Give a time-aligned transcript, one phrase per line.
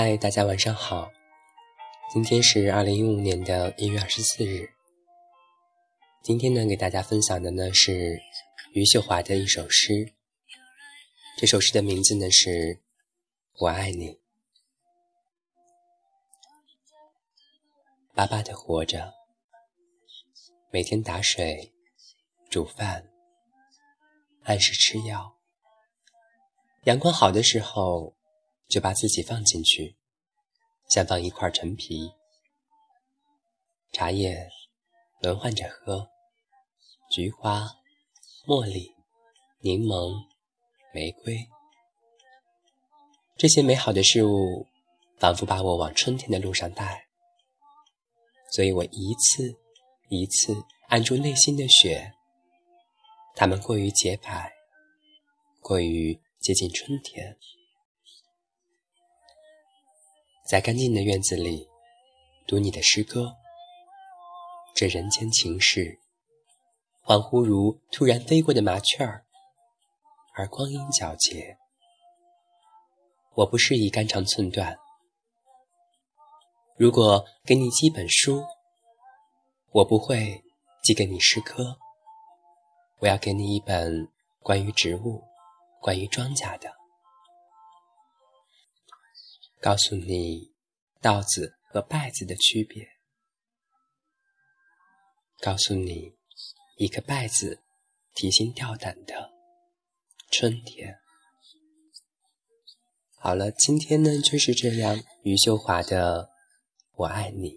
[0.00, 1.10] 嗨，大家晚上好。
[2.14, 4.70] 今天是二零一五年的一月二十四日。
[6.22, 8.16] 今天呢，给大家分享的呢是
[8.74, 10.14] 余秀华的一首诗。
[11.36, 12.48] 这首诗的名字呢是
[13.58, 14.10] 《我爱你》。
[18.14, 19.12] 巴巴的活着，
[20.70, 21.74] 每天打水、
[22.48, 23.10] 煮饭，
[24.44, 25.36] 按时吃药。
[26.84, 28.14] 阳光好的时候，
[28.68, 29.96] 就把自己放进去，
[30.90, 32.12] 像放一块陈皮。
[33.92, 34.48] 茶叶
[35.22, 36.10] 轮换着喝，
[37.10, 37.66] 菊花、
[38.46, 38.94] 茉莉、
[39.60, 40.26] 柠檬、
[40.92, 41.48] 玫瑰，
[43.36, 44.66] 这些美好的事物，
[45.18, 47.06] 仿佛把我往春天的路上带。
[48.52, 49.58] 所以我一次
[50.10, 50.54] 一次
[50.88, 52.12] 按住内心的雪，
[53.34, 54.52] 它们过于洁白，
[55.60, 57.38] 过于接近春天。
[60.48, 61.68] 在干净的院子里，
[62.46, 63.36] 读你的诗歌。
[64.74, 66.00] 这人间情事，
[67.04, 69.26] 恍惚如突然飞过的麻雀儿，
[70.32, 71.58] 而光阴皎洁。
[73.34, 74.78] 我不适宜肝肠寸断。
[76.78, 78.42] 如果给你寄本书，
[79.72, 80.42] 我不会
[80.82, 81.76] 寄给你诗歌。
[83.00, 84.08] 我要给你一本
[84.40, 85.22] 关于植物、
[85.82, 86.77] 关于庄稼的。
[89.60, 90.52] 告诉你
[91.00, 92.86] 稻子和稗子的区别，
[95.40, 96.14] 告诉你
[96.76, 97.62] 一个稗子
[98.14, 99.32] 提心吊胆的
[100.30, 100.96] 春天。
[103.20, 105.02] 好了，今天呢就是这样。
[105.24, 106.22] 余秀华的
[106.94, 107.50] 《我爱你》，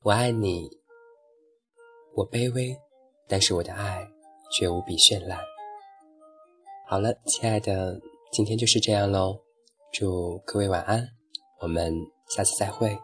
[0.00, 0.68] 我爱你，
[2.14, 2.74] 我卑微，
[3.28, 4.08] 但是我的爱
[4.50, 5.38] 却无比绚烂。
[6.88, 8.00] 好了，亲爱的，
[8.32, 9.44] 今天就是这样喽。
[9.92, 11.08] 祝各位晚安，
[11.60, 11.92] 我们
[12.28, 12.96] 下次再会。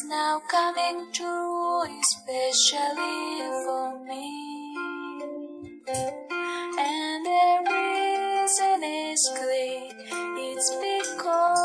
[0.00, 4.74] is now coming true, especially for me.
[6.78, 9.90] And the reason is clear,
[10.38, 11.59] it's because.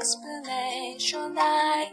[0.00, 1.36] explanation.
[1.36, 1.90] I